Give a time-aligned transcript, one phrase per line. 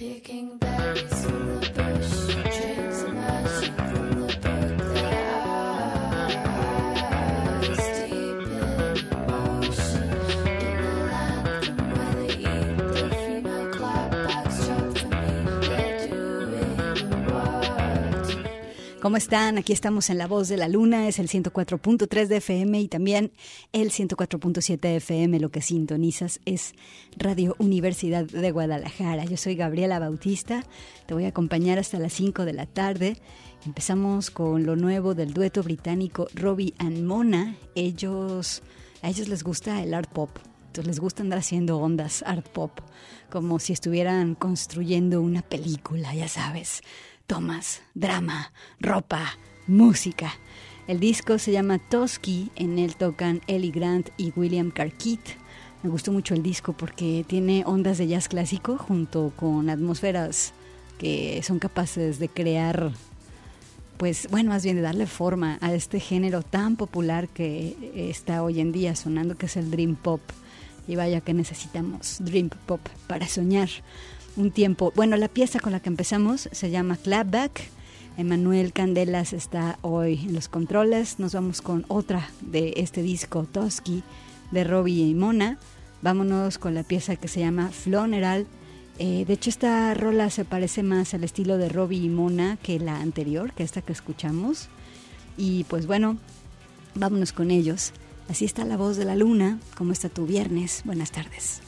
[0.00, 3.79] Picking berries from the bush, trains smashing.
[19.00, 19.56] ¿Cómo están?
[19.56, 23.32] Aquí estamos en La Voz de la Luna, es el 104.3 de FM y también
[23.72, 25.40] el 104.7 de FM.
[25.40, 26.74] Lo que sintonizas es
[27.16, 29.24] Radio Universidad de Guadalajara.
[29.24, 30.64] Yo soy Gabriela Bautista,
[31.06, 33.16] te voy a acompañar hasta las 5 de la tarde.
[33.64, 37.56] Empezamos con lo nuevo del dueto británico Robbie and Mona.
[37.74, 38.62] Ellos,
[39.00, 40.28] a ellos les gusta el art pop,
[40.66, 42.80] entonces les gusta andar haciendo ondas art pop,
[43.30, 46.82] como si estuvieran construyendo una película, ya sabes
[47.30, 50.32] tomas, drama, ropa, música.
[50.88, 55.20] El disco se llama Toski, en él tocan Ellie Grant y William Carkeet.
[55.84, 60.54] Me gustó mucho el disco porque tiene ondas de jazz clásico junto con atmósferas
[60.98, 62.90] que son capaces de crear,
[63.96, 68.58] pues bueno, más bien de darle forma a este género tan popular que está hoy
[68.58, 70.20] en día sonando, que es el Dream Pop.
[70.88, 73.68] Y vaya que necesitamos Dream Pop para soñar
[74.36, 74.92] un tiempo.
[74.94, 77.62] Bueno, la pieza con la que empezamos se llama Clapback.
[78.16, 81.18] Emanuel Candelas está hoy en los controles.
[81.18, 84.02] Nos vamos con otra de este disco, Toski,
[84.50, 85.58] de Robbie y Mona.
[86.02, 88.46] Vámonos con la pieza que se llama Floneral.
[88.98, 92.78] Eh, de hecho, esta rola se parece más al estilo de Robbie y Mona que
[92.78, 94.68] la anterior, que esta que escuchamos.
[95.36, 96.18] Y pues bueno,
[96.94, 97.92] vámonos con ellos.
[98.28, 99.58] Así está la voz de la luna.
[99.76, 100.82] ¿Cómo está tu viernes?
[100.84, 101.62] Buenas tardes.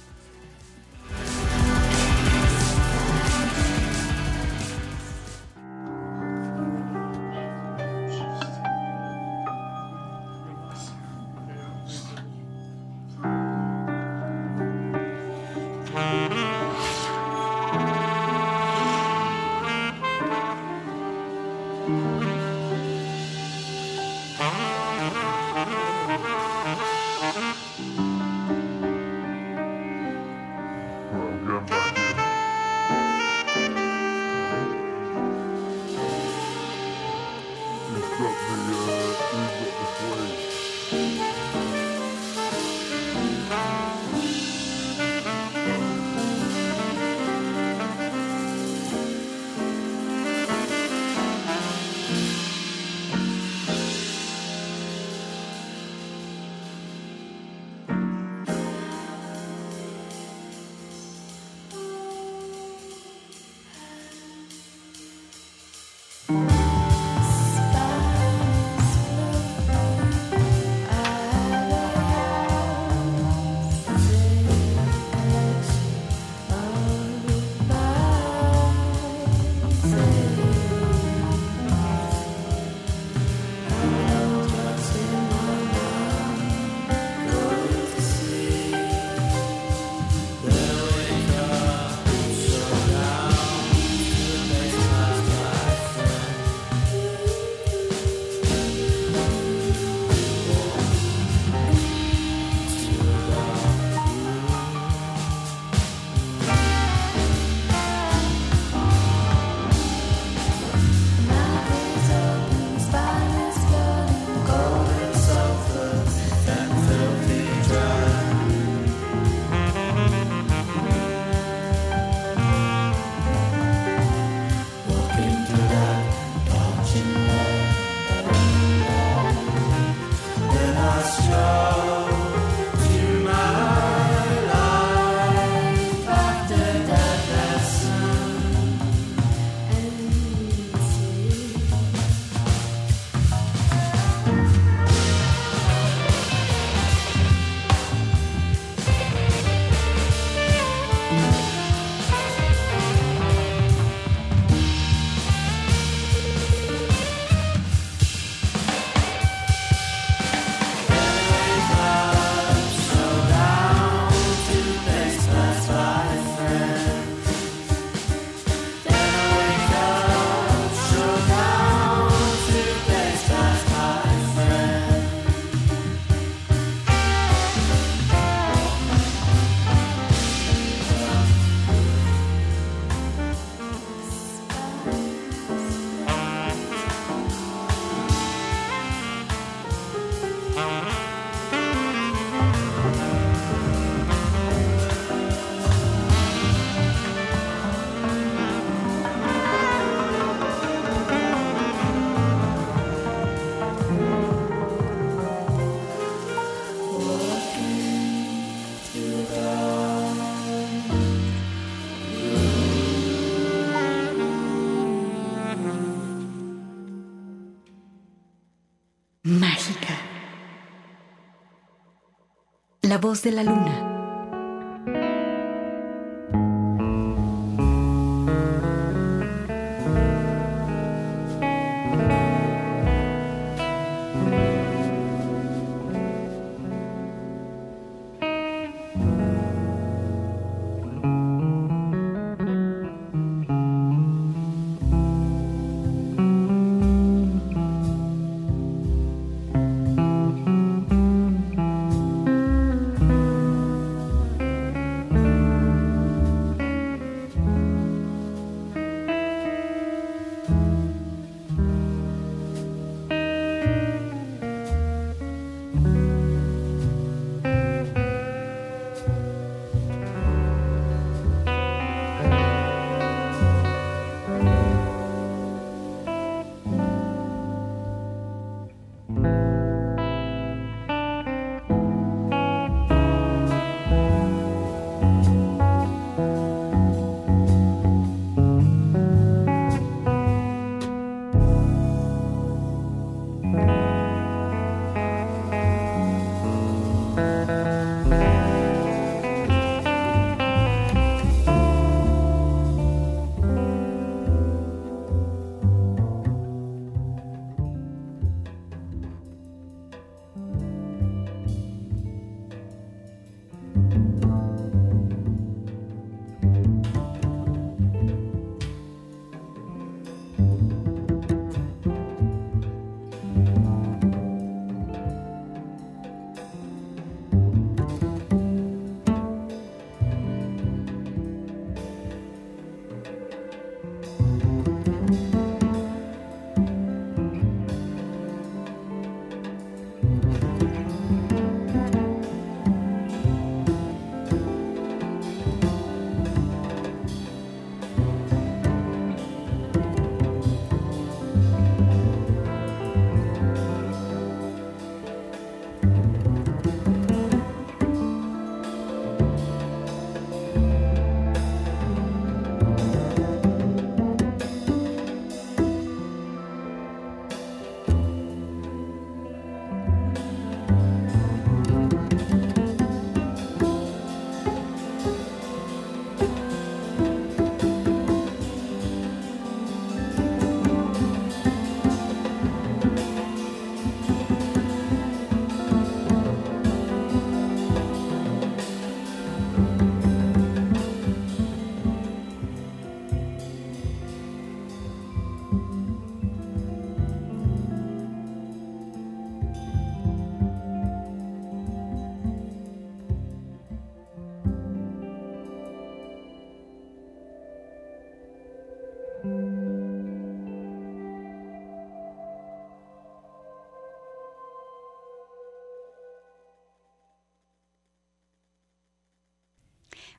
[222.92, 223.91] La voz de la luna.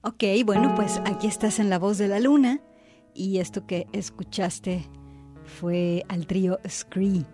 [0.06, 2.60] Ok, bueno, pues aquí estás en La Voz de la Luna
[3.14, 4.84] y esto que escuchaste
[5.46, 7.26] fue al trío Scree.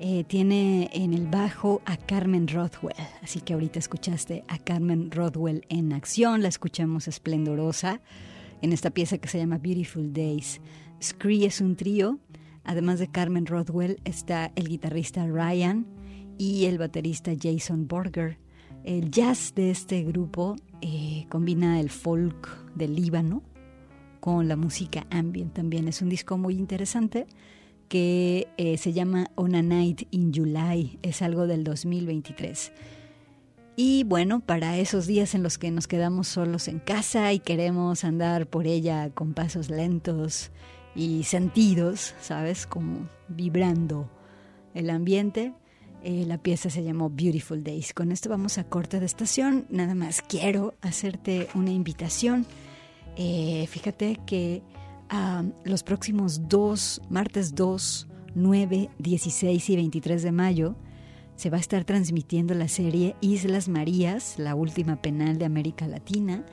[0.00, 5.64] Eh, tiene en el bajo a Carmen Rothwell, así que ahorita escuchaste a Carmen Rothwell
[5.68, 8.00] en acción, la escuchamos esplendorosa
[8.60, 10.60] en esta pieza que se llama Beautiful Days.
[11.00, 12.18] Scree es un trío,
[12.64, 15.86] además de Carmen Rothwell está el guitarrista Ryan
[16.38, 18.40] y el baterista Jason Borger.
[18.82, 23.42] El jazz de este grupo eh, combina el folk del Líbano
[24.20, 25.88] con la música ambient también.
[25.88, 27.26] Es un disco muy interesante
[27.88, 30.98] que eh, se llama On a Night in July.
[31.02, 32.72] Es algo del 2023.
[33.76, 38.04] Y bueno, para esos días en los que nos quedamos solos en casa y queremos
[38.04, 40.50] andar por ella con pasos lentos
[40.94, 42.66] y sentidos, ¿sabes?
[42.66, 44.10] Como vibrando
[44.74, 45.54] el ambiente,
[46.02, 47.92] eh, la pieza se llamó Beautiful Days.
[47.92, 49.66] Con esto vamos a corte de estación.
[49.70, 52.46] Nada más quiero hacerte una invitación.
[53.16, 54.62] Eh, fíjate que
[55.64, 60.76] los próximos dos, martes 2, 9, 16 y 23 de mayo,
[61.40, 66.44] se va a estar transmitiendo la serie Islas Marías, la última penal de América Latina,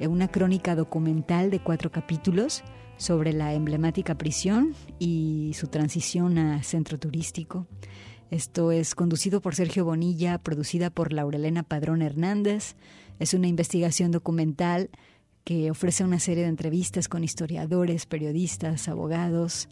[0.00, 2.64] eh, una crónica documental de cuatro capítulos
[2.96, 7.66] sobre la emblemática prisión y su transición a centro turístico.
[8.32, 12.76] Esto es conducido por Sergio Bonilla, producida por Laurelena Padrón Hernández.
[13.18, 14.88] Es una investigación documental
[15.44, 19.68] que ofrece una serie de entrevistas con historiadores, periodistas, abogados,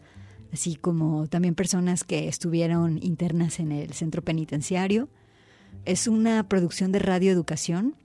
[0.53, 5.09] así como también personas que estuvieron internas en el centro penitenciario.
[5.85, 7.95] Es una producción de Radio Educación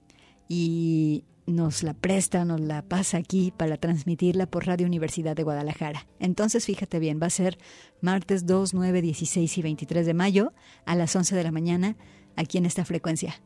[0.49, 6.07] y nos la presta, nos la pasa aquí para transmitirla por Radio Universidad de Guadalajara.
[6.19, 7.59] Entonces, fíjate bien, va a ser
[8.01, 10.53] martes 2, 9, 16 y 23 de mayo
[10.85, 11.97] a las 11 de la mañana
[12.37, 13.41] aquí en esta frecuencia.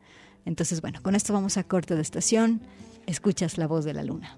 [0.45, 2.61] Entonces, bueno, con esto vamos a corte de estación.
[3.05, 4.37] Escuchas la voz de la luna.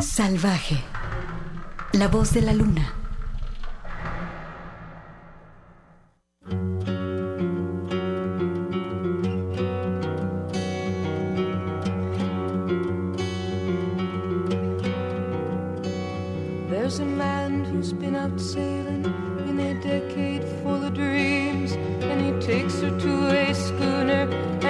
[0.00, 0.82] Salvaje.
[1.92, 2.98] La voz de la luna.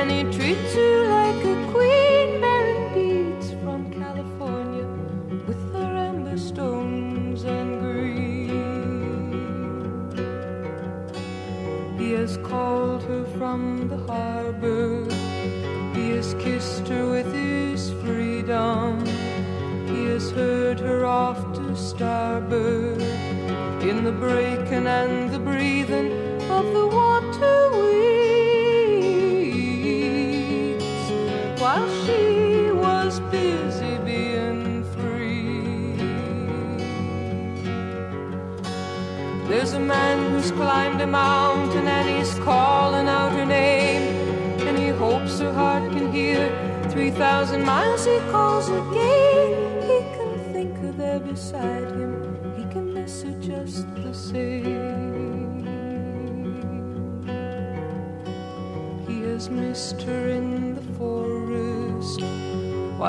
[0.09, 0.98] any treat you.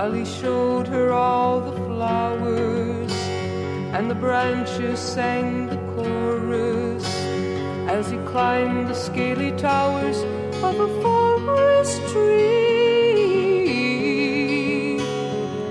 [0.09, 3.13] Charlie showed her all the flowers,
[3.93, 7.05] and the branches sang the chorus
[7.87, 10.17] as he climbed the scaly towers
[10.63, 12.39] of a forest tree.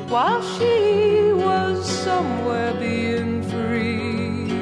[0.06, 4.52] While she was somewhere being free,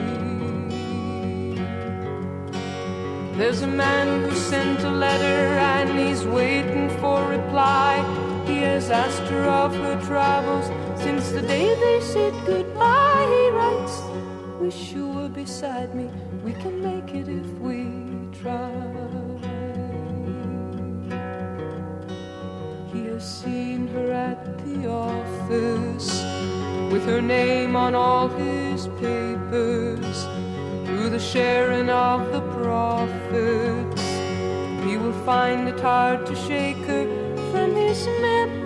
[3.37, 6.76] there's a man who sent a letter and he's waiting
[8.87, 10.67] disaster of her travels.
[11.03, 14.01] Since the day they said goodbye, he writes,
[14.61, 16.09] Wish you were beside me,
[16.45, 17.81] we can make it if we
[18.41, 18.71] try.
[22.93, 26.23] He has seen her at the office
[26.93, 30.29] with her name on all his papers.
[30.87, 34.07] Through the sharing of the profits,
[34.87, 37.05] he will find it hard to shake her
[37.51, 38.66] from his memory.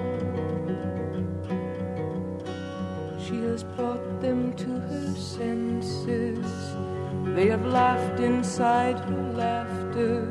[3.51, 6.45] has brought them to her senses.
[7.35, 10.25] They have laughed inside her laughter.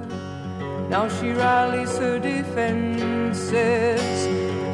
[0.89, 4.01] Now she rallies her defenses,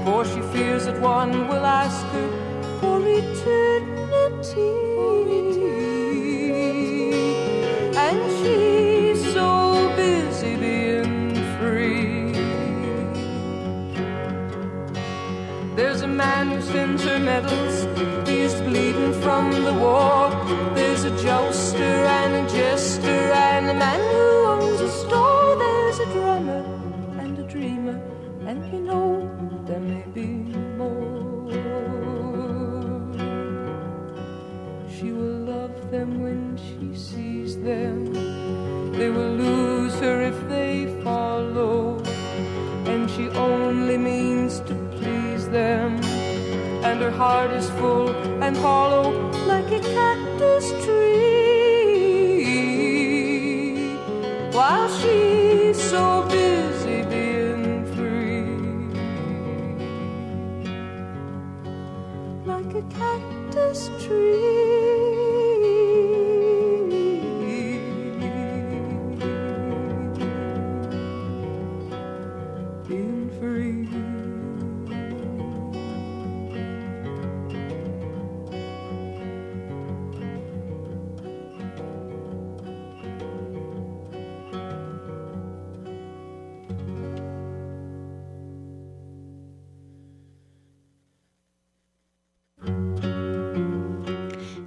[0.04, 2.30] for she fears that one will ask her
[2.80, 4.74] for eternity.
[8.06, 9.50] And she's so
[9.96, 12.32] busy being free.
[15.74, 17.86] There's a man who sends her medals,
[18.36, 20.30] he's bleeding from the war.
[20.74, 25.56] There's a jouster and a jester and a man who owns a store.
[25.64, 26.62] There's a drummer
[27.22, 27.98] and a dreamer,
[28.48, 29.08] and you know
[29.66, 30.28] there may be
[30.80, 31.06] more.
[34.94, 37.96] She will love them when she sees them.
[38.98, 42.02] They will lose her if they follow,
[42.92, 45.85] and she only means to please them.
[47.16, 48.10] Heart is full
[48.42, 49.10] and hollow
[49.46, 51.06] like a cactus tree.
[54.52, 58.58] While she's so busy being free,
[62.44, 64.45] like a cactus tree.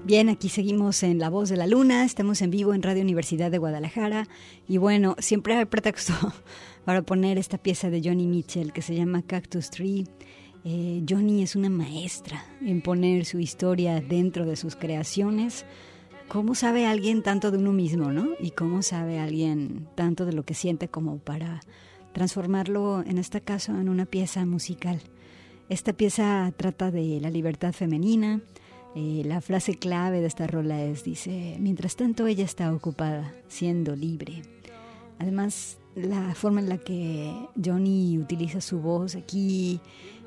[0.10, 3.52] Bien, aquí seguimos en La Voz de la Luna, estamos en vivo en Radio Universidad
[3.52, 4.28] de Guadalajara
[4.68, 6.14] y bueno, siempre hay pretexto
[6.84, 10.08] para poner esta pieza de Johnny Mitchell que se llama Cactus Tree.
[10.64, 15.68] Eh, Johnny es una maestra en poner su historia dentro de sus creaciones.
[16.28, 18.30] ¿Cómo sabe alguien tanto de uno mismo, no?
[18.40, 21.60] Y cómo sabe alguien tanto de lo que siente como para
[22.14, 25.04] transformarlo, en este caso, en una pieza musical.
[25.70, 28.42] Esta pieza trata de la libertad femenina,
[28.96, 34.42] la frase clave de esta rola es, dice, mientras tanto ella está ocupada, siendo libre.
[35.20, 39.80] Además, la forma en la que Johnny utiliza su voz aquí,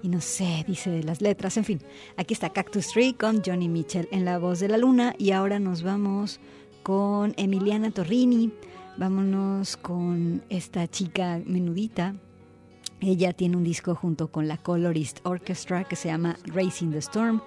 [0.03, 1.81] y no sé, dice las letras, en fin,
[2.16, 5.61] aquí está Cactus Tree con Johnny Mitchell en la voz de la luna y ahora
[5.61, 6.40] nos vamos
[6.83, 8.53] con Emiliana Torrini,
[8.96, 12.14] vámonos con esta chica menudita.
[13.01, 17.40] Ella tiene un disco junto con la Colorist Orchestra que se llama Racing the Storm.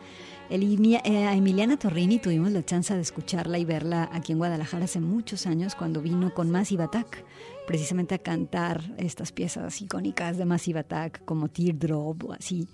[0.47, 5.47] Eh, Emiliana Torrini tuvimos la chance de escucharla y verla aquí en Guadalajara hace muchos
[5.47, 7.25] años cuando vino con Massive Attack,
[7.65, 12.67] precisamente a cantar estas piezas icónicas de Massive Attack como Teardrop o así.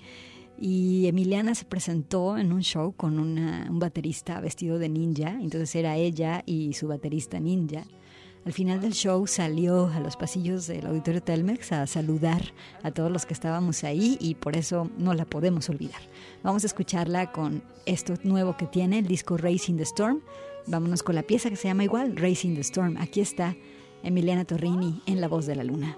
[0.59, 5.73] Y Emiliana se presentó en un show con una, un baterista vestido de ninja, entonces
[5.75, 7.83] era ella y su baterista ninja.
[8.43, 12.41] Al final del show salió a los pasillos del Auditorio Telmex a saludar
[12.81, 16.01] a todos los que estábamos ahí y por eso no la podemos olvidar.
[16.41, 20.21] Vamos a escucharla con esto nuevo que tiene, el disco Racing the Storm.
[20.65, 22.97] Vámonos con la pieza que se llama igual, Racing the Storm.
[22.97, 23.55] Aquí está
[24.01, 25.95] Emiliana Torrini en La Voz de la Luna.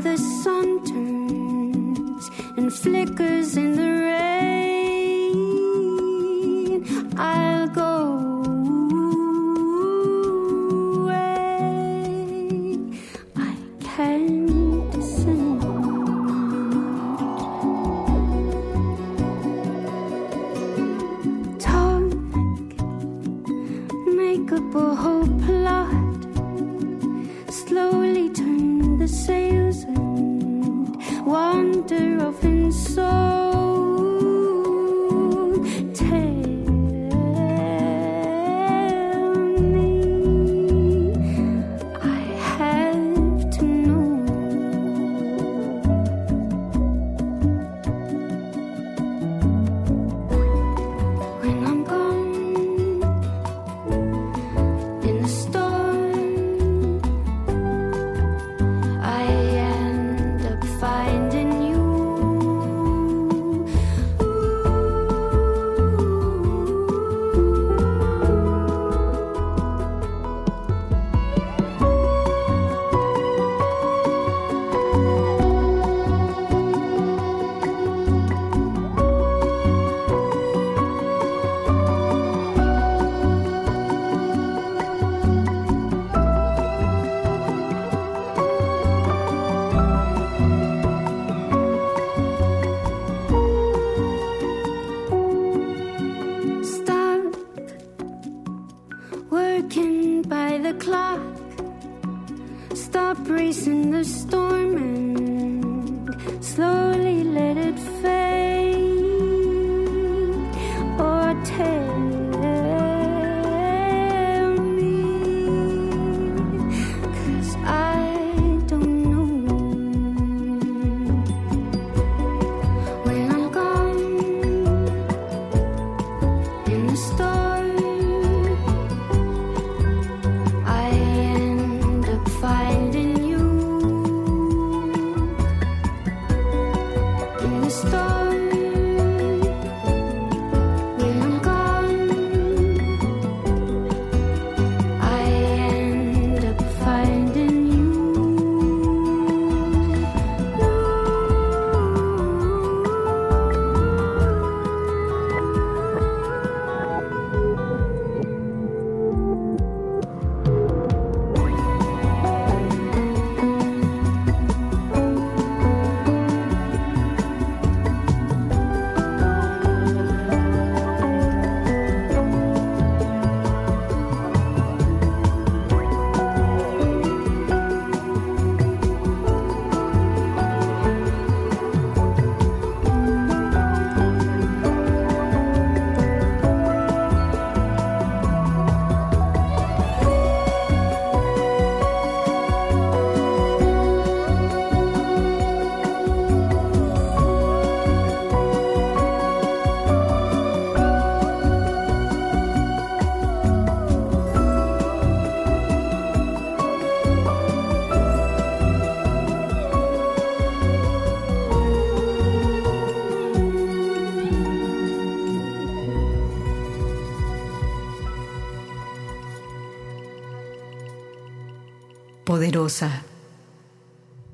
[0.00, 4.37] The sun turns and flickers in the rain.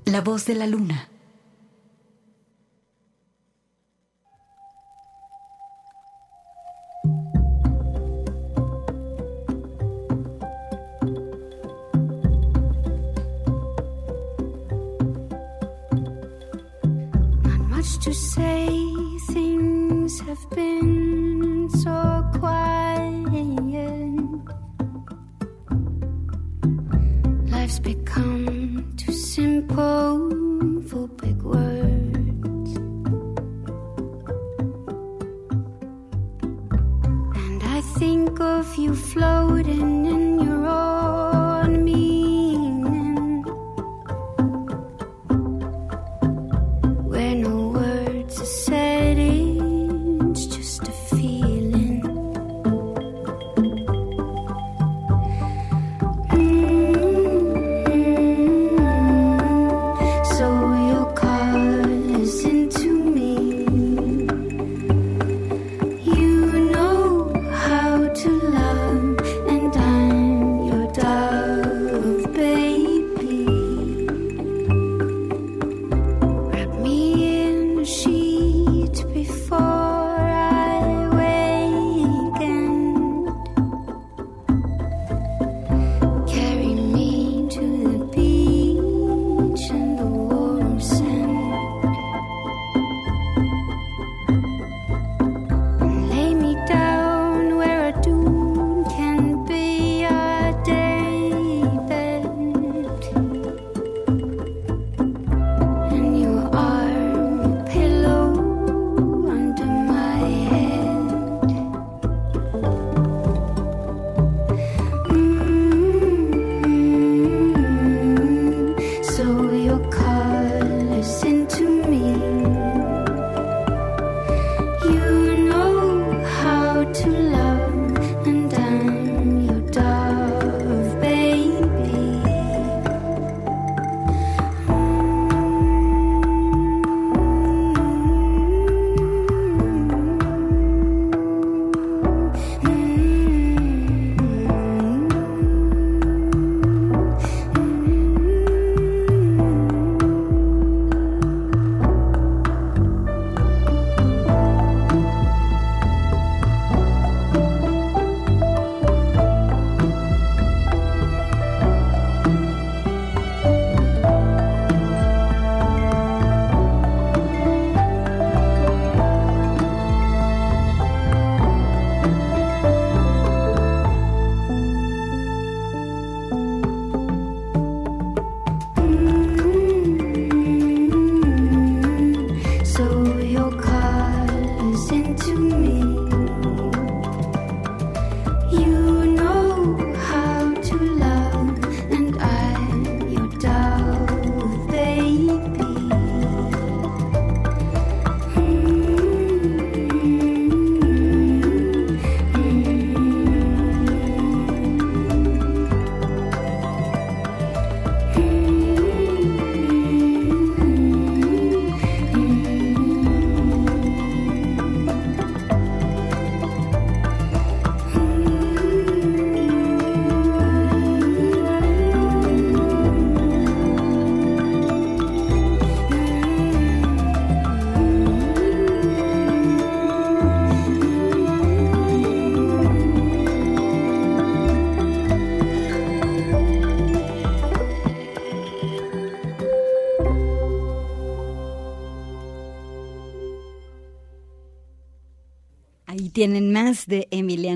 [0.05, 1.09] La voz de la luna.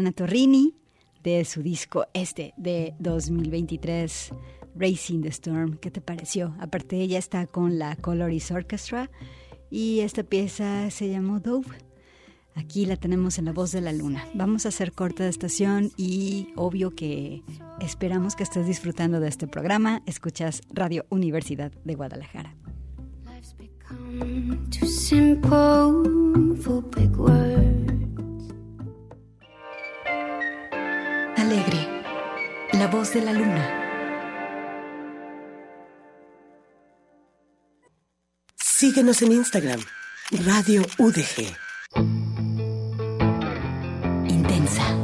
[0.08, 0.74] Emiliana Torrini,
[1.22, 4.30] de su disco este de 2023,
[4.74, 5.76] Racing the Storm.
[5.76, 6.54] ¿Qué te pareció?
[6.60, 9.10] Aparte, ella está con la Coloris Orchestra
[9.70, 11.76] y esta pieza se llamó Dove.
[12.54, 14.26] Aquí la tenemos en la voz de la luna.
[14.34, 17.42] Vamos a hacer corta de estación y obvio que
[17.80, 20.02] esperamos que estés disfrutando de este programa.
[20.06, 22.56] Escuchas Radio Universidad de Guadalajara.
[31.50, 32.02] Alegre,
[32.74, 33.64] la voz de la luna.
[38.54, 39.80] Síguenos en Instagram,
[40.44, 41.56] Radio UDG.
[44.28, 44.94] Intensa.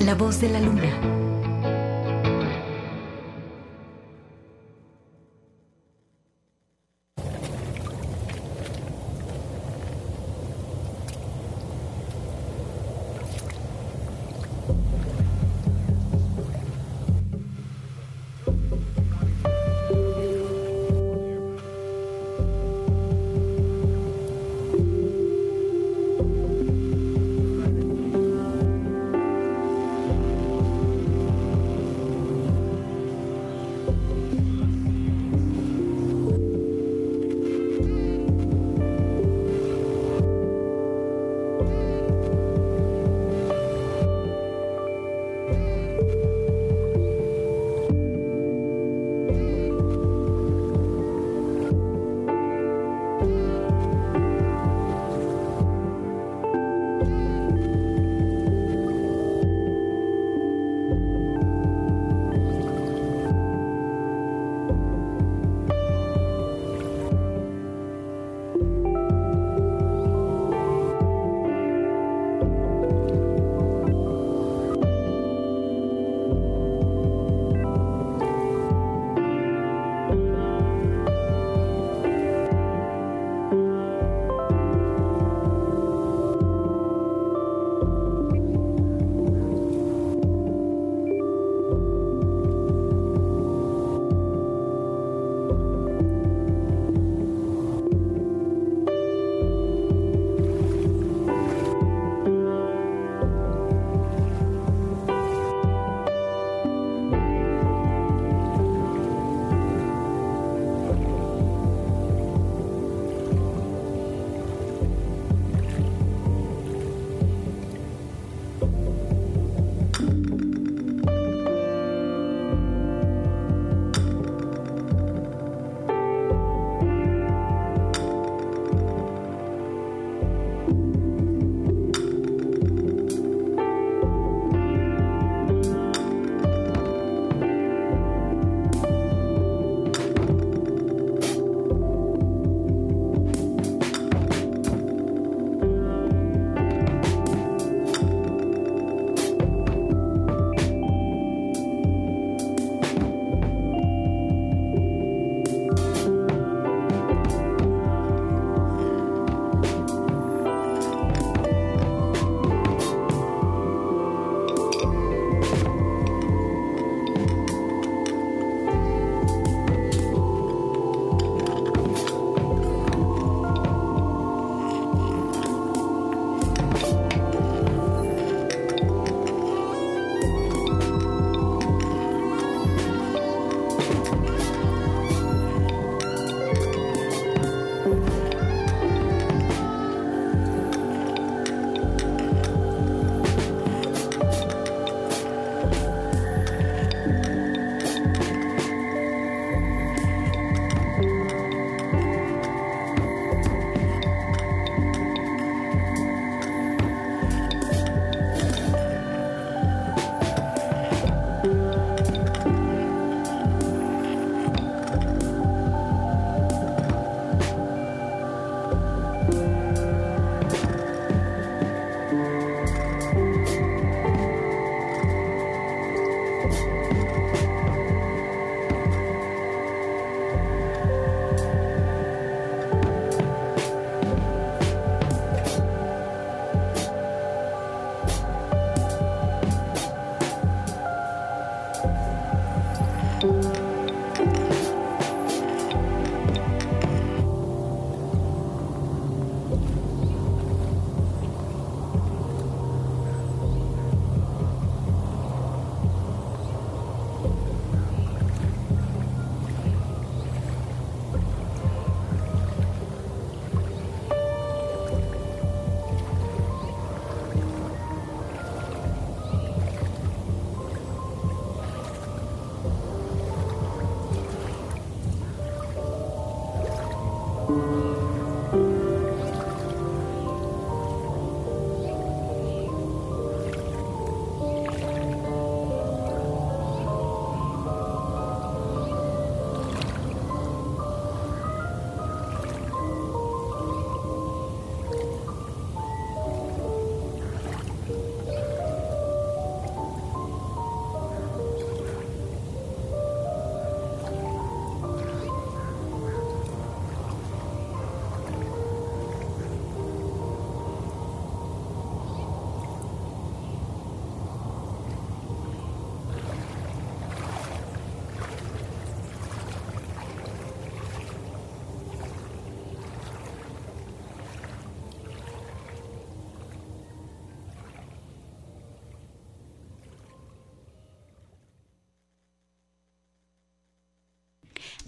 [0.00, 1.21] La voz de la luna.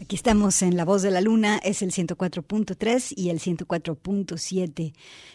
[0.05, 4.93] Aquí estamos en La Voz de la Luna, es el 104.3 y el 104.7.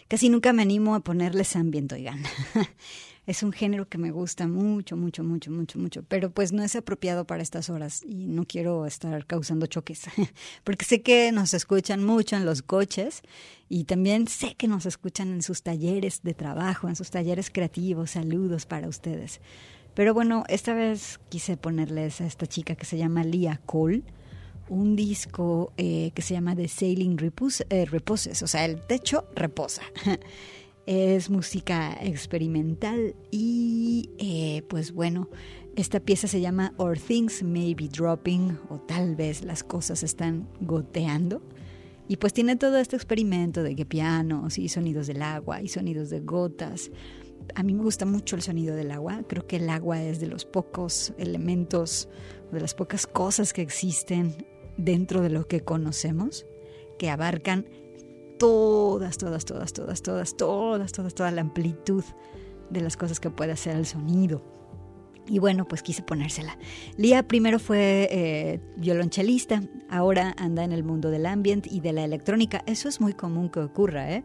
[0.08, 2.22] Casi nunca me animo a ponerles ambiente, oigan.
[3.26, 6.76] es un género que me gusta mucho, mucho, mucho, mucho, mucho, pero pues no es
[6.76, 10.04] apropiado para estas horas y no quiero estar causando choques,
[10.64, 13.24] porque sé que nos escuchan mucho en los coches
[13.70, 18.12] y también sé que nos escuchan en sus talleres de trabajo, en sus talleres creativos.
[18.12, 19.42] Saludos para ustedes.
[19.96, 24.04] Pero bueno, esta vez quise ponerles a esta chica que se llama Lia Cole
[24.70, 27.18] un disco eh, que se llama The Sailing
[27.70, 29.84] eh, Reposes, o sea, el techo reposa.
[30.86, 35.30] es música experimental y eh, pues bueno,
[35.76, 40.50] esta pieza se llama Or Things May Be Dropping o tal vez las cosas están
[40.62, 41.44] goteando.
[42.08, 46.10] Y pues tiene todo este experimento de que pianos y sonidos del agua y sonidos
[46.10, 46.90] de gotas.
[47.54, 49.22] A mí me gusta mucho el sonido del agua.
[49.28, 52.10] Creo que el agua es de los pocos elementos,
[52.52, 54.36] de las pocas cosas que existen
[54.80, 56.46] dentro de lo que conocemos,
[56.98, 57.66] que abarcan
[58.38, 62.04] todas, todas, todas, todas, todas, todas, todas, toda la amplitud
[62.70, 64.42] de las cosas que puede hacer el sonido.
[65.28, 66.58] Y bueno, pues quise ponérsela.
[66.98, 72.04] Lía primero fue eh, violonchelista, ahora anda en el mundo del ambient y de la
[72.04, 72.64] electrónica.
[72.66, 74.24] Eso es muy común que ocurra, ¿eh?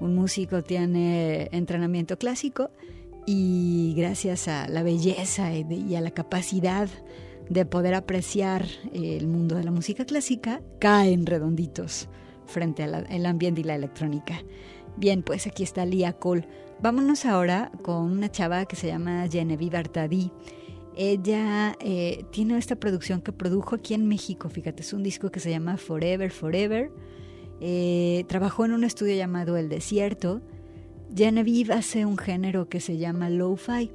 [0.00, 2.70] Un músico tiene entrenamiento clásico
[3.26, 6.88] y gracias a la belleza y a la capacidad
[7.48, 12.08] de poder apreciar el mundo de la música clásica, caen redonditos
[12.46, 14.42] frente al ambiente y la electrónica.
[14.96, 16.46] Bien, pues aquí está Lia Cole.
[16.80, 20.30] Vámonos ahora con una chava que se llama Genevieve Artadi.
[20.96, 25.40] Ella eh, tiene esta producción que produjo aquí en México, fíjate, es un disco que
[25.40, 26.92] se llama Forever, Forever.
[27.60, 30.40] Eh, trabajó en un estudio llamado El Desierto.
[31.14, 33.90] Genevieve hace un género que se llama lo-fi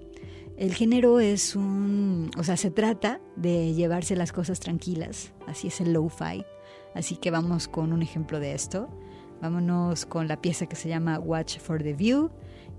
[0.60, 5.80] el género es un, o sea, se trata de llevarse las cosas tranquilas, así es
[5.80, 6.44] el lo-fi.
[6.94, 8.90] Así que vamos con un ejemplo de esto.
[9.42, 12.30] Vámonos con la pieza que se llama Watch for the View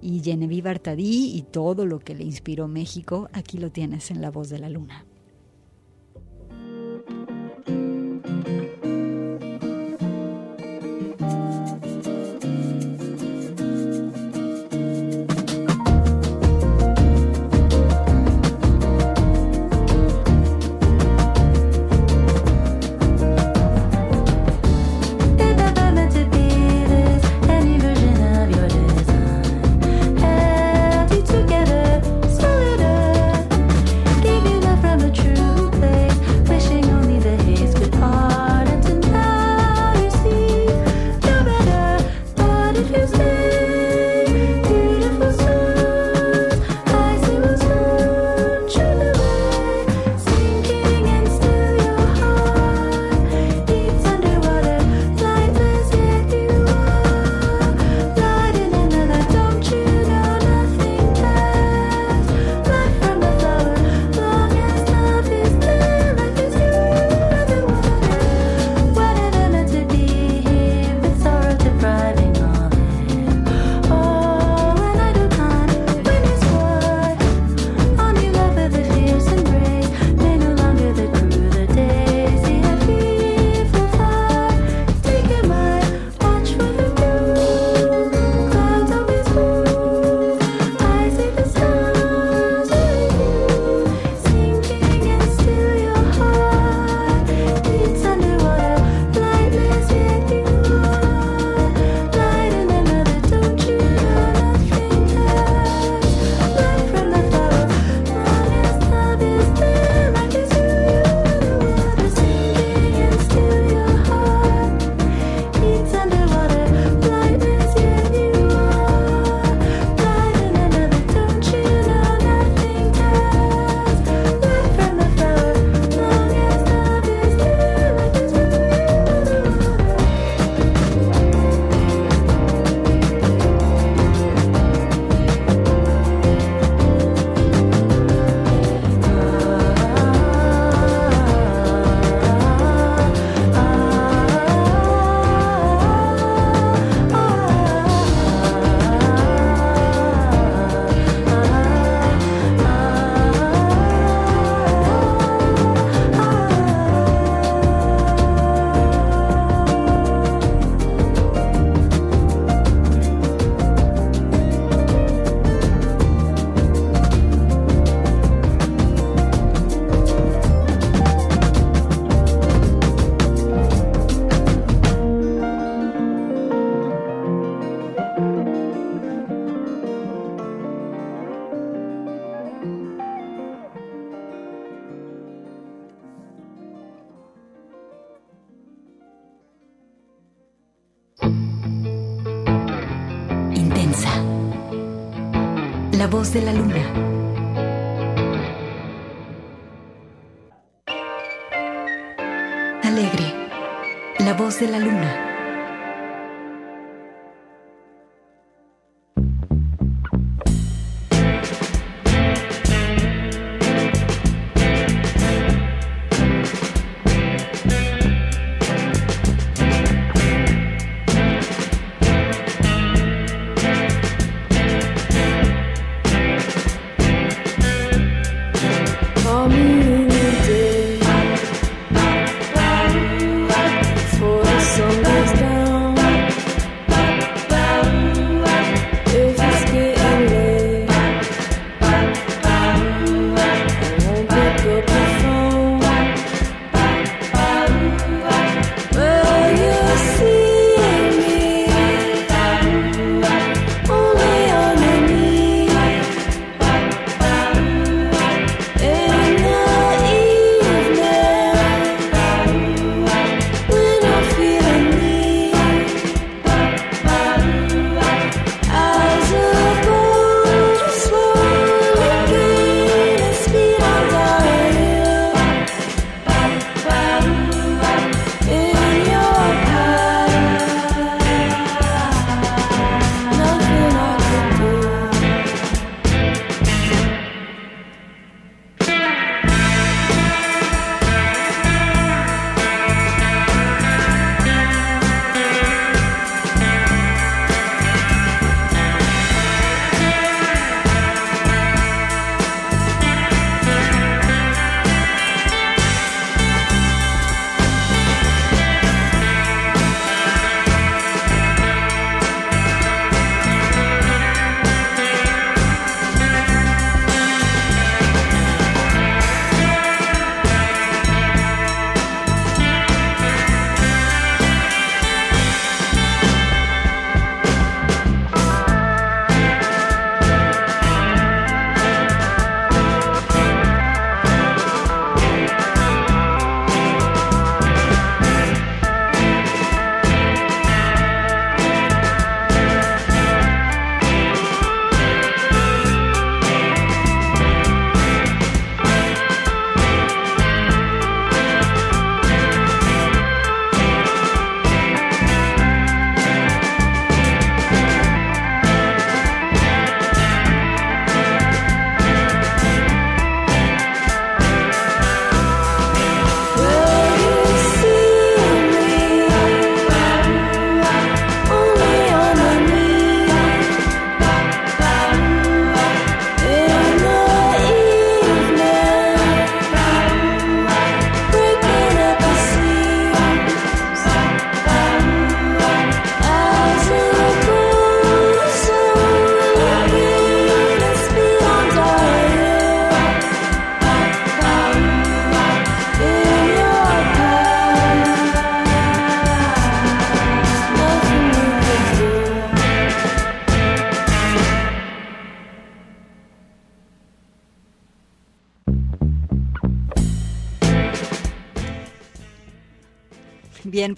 [0.02, 3.30] y Genevieve Artadí y todo lo que le inspiró México.
[3.32, 5.06] Aquí lo tienes en La Voz de la Luna.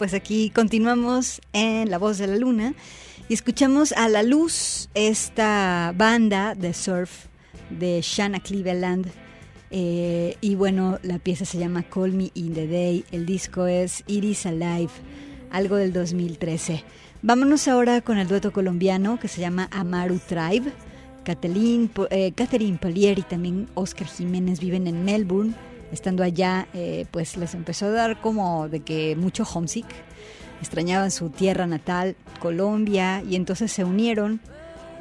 [0.02, 2.74] Pues aquí continuamos en La Voz de la Luna
[3.28, 7.26] y escuchamos a la luz esta banda de surf
[7.70, 9.06] de Shanna Cleveland.
[9.70, 14.02] Eh, y bueno, la pieza se llama Call Me in the Day, el disco es
[14.08, 14.90] Iris Alive,
[15.52, 16.82] algo del 2013.
[17.22, 20.72] Vámonos ahora con el dueto colombiano que se llama Amaru Tribe.
[21.22, 25.54] Catherine, eh, Catherine Polier y también Oscar Jiménez viven en Melbourne
[25.92, 29.86] estando allá, eh, pues les empezó a dar como de que mucho homesick,
[30.60, 34.40] extrañaban su tierra natal, Colombia, y entonces se unieron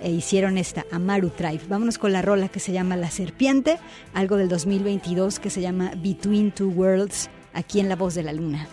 [0.02, 1.62] e hicieron esta Amaru Tribe.
[1.70, 3.78] Vámonos con la rola que se llama La Serpiente,
[4.14, 8.34] algo del 2022 que se llama Between Two Worlds, aquí en La Voz de la
[8.34, 8.68] Luna.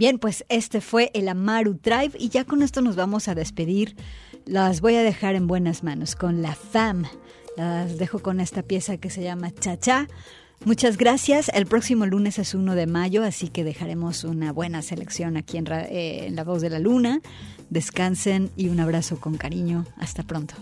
[0.00, 3.96] Bien, pues este fue el Amaru Drive y ya con esto nos vamos a despedir.
[4.46, 7.04] Las voy a dejar en buenas manos con la FAM.
[7.58, 10.08] Las dejo con esta pieza que se llama Cha Cha.
[10.64, 11.50] Muchas gracias.
[11.52, 15.70] El próximo lunes es 1 de mayo, así que dejaremos una buena selección aquí en,
[15.70, 17.20] eh, en La Voz de la Luna.
[17.68, 19.84] Descansen y un abrazo con cariño.
[19.98, 20.54] Hasta pronto.